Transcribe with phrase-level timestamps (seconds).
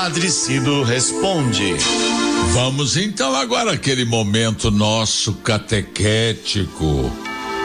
[0.00, 1.74] Padre Cido responde.
[2.52, 7.12] Vamos então agora aquele momento nosso catequético.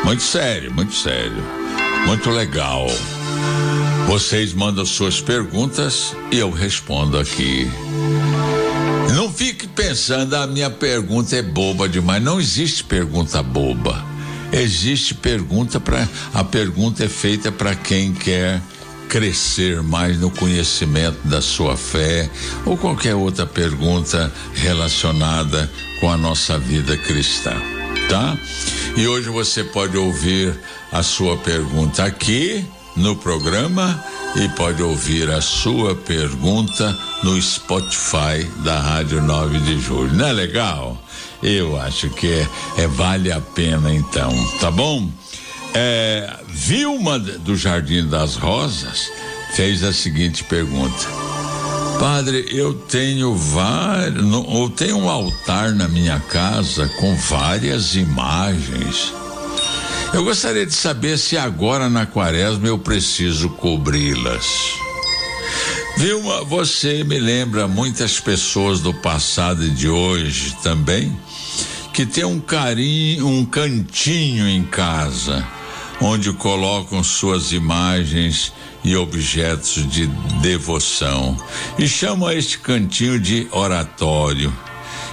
[0.04, 1.44] Muito sério, muito sério.
[2.08, 2.88] Muito legal.
[4.08, 7.70] Vocês mandam suas perguntas e eu respondo aqui.
[9.14, 12.22] Não fique pensando, a minha pergunta é boba demais.
[12.22, 14.04] Não existe pergunta boba.
[14.52, 18.60] Existe pergunta para a pergunta é feita para quem quer
[19.14, 22.28] crescer mais no conhecimento da sua fé
[22.66, 27.54] ou qualquer outra pergunta relacionada com a nossa vida cristã,
[28.10, 28.36] tá?
[28.98, 30.60] E hoje você pode ouvir
[30.92, 32.66] a sua pergunta aqui
[32.96, 34.04] no programa
[34.36, 40.12] e pode ouvir a sua pergunta no Spotify da Rádio 9 de Julho.
[40.12, 41.00] Não é legal?
[41.44, 42.48] Eu acho que é,
[42.80, 45.08] é vale a pena então, tá bom?
[45.76, 49.10] É, Vilma do Jardim das Rosas
[49.56, 51.08] fez a seguinte pergunta:
[52.00, 59.12] Padre, eu tenho vários, eu tenho um altar na minha casa com várias imagens.
[60.14, 64.76] Eu gostaria de saber se agora na quaresma eu preciso cobri-las.
[65.98, 71.18] Vilma, você me lembra muitas pessoas do passado e de hoje também
[71.92, 75.48] que tem um carinho, um cantinho em casa
[76.04, 78.52] onde colocam suas imagens
[78.84, 80.06] e objetos de
[80.42, 81.38] devoção
[81.80, 84.54] e chamam este cantinho de oratório.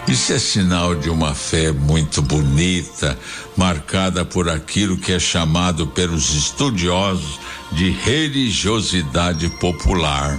[0.09, 3.17] Isso é sinal de uma fé muito bonita,
[3.57, 7.39] marcada por aquilo que é chamado pelos estudiosos
[7.71, 10.37] de religiosidade popular.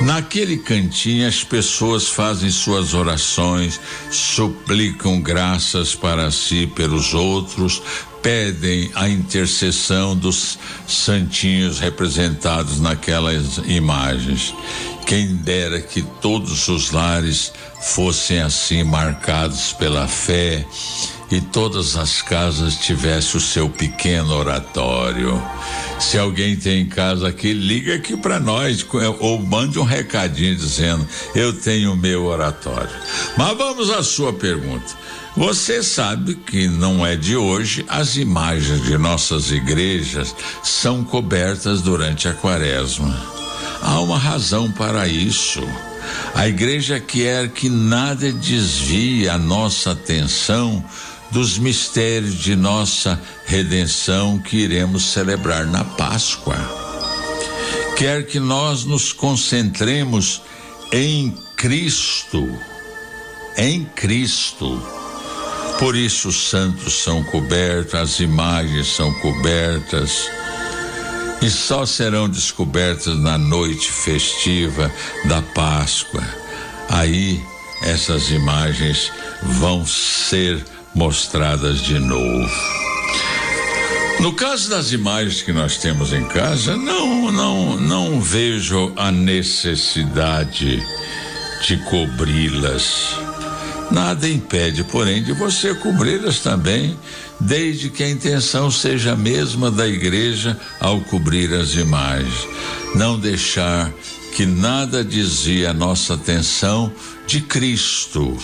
[0.00, 3.80] Naquele cantinho, as pessoas fazem suas orações,
[4.12, 7.82] suplicam graças para si e pelos outros,
[8.22, 14.54] pedem a intercessão dos santinhos representados naquelas imagens.
[15.04, 20.64] Quem dera que todos os lares fossem assim marcados pela fé
[21.30, 25.42] e todas as casas tivessem o seu pequeno oratório.
[25.98, 28.86] Se alguém tem em casa aqui, liga aqui para nós
[29.20, 32.90] ou mande um recadinho dizendo: Eu tenho o meu oratório.
[33.36, 34.96] Mas vamos à sua pergunta.
[35.36, 42.26] Você sabe que não é de hoje, as imagens de nossas igrejas são cobertas durante
[42.26, 43.14] a quaresma.
[43.80, 45.62] Há uma razão para isso.
[46.34, 50.84] A igreja quer que nada desvie a nossa atenção
[51.30, 56.56] dos mistérios de nossa redenção que iremos celebrar na Páscoa.
[57.96, 60.42] Quer que nós nos concentremos
[60.92, 62.48] em Cristo,
[63.56, 64.80] em Cristo.
[65.78, 70.28] Por isso os santos são cobertos, as imagens são cobertas
[71.40, 74.90] e só serão descobertas na noite festiva
[75.26, 76.24] da Páscoa.
[76.88, 77.40] Aí
[77.82, 79.12] essas imagens
[79.42, 82.50] vão ser mostradas de novo.
[84.20, 90.82] No caso das imagens que nós temos em casa, não, não, não vejo a necessidade
[91.66, 93.14] de cobri-las.
[93.90, 96.98] Nada impede, porém, de você cobri-las também,
[97.38, 102.46] desde que a intenção seja a mesma da igreja ao cobrir as imagens.
[102.96, 103.90] Não deixar
[104.34, 106.92] que nada desvie a nossa atenção
[107.26, 108.36] de Cristo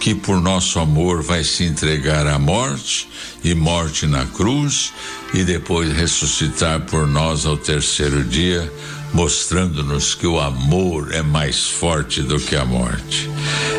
[0.00, 3.08] que por nosso amor vai se entregar à morte
[3.42, 4.92] e morte na cruz
[5.34, 8.72] e depois ressuscitar por nós ao terceiro dia,
[9.12, 13.28] mostrando-nos que o amor é mais forte do que a morte.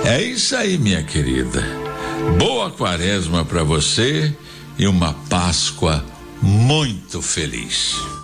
[0.05, 1.63] É isso aí, minha querida.
[2.37, 4.35] Boa quaresma para você
[4.77, 6.03] e uma Páscoa
[6.41, 8.18] muito feliz.